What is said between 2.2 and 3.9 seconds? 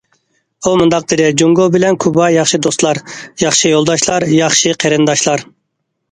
ياخشى دوستلار، ياخشى